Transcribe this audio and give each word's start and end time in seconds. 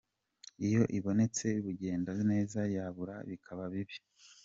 Iyo 0.65 0.81
ibonetse 0.97 1.47
bugenda 1.65 2.11
neza, 2.31 2.59
yabura 2.75 3.15
bikaba 3.29 3.63
bibi. 3.73 3.97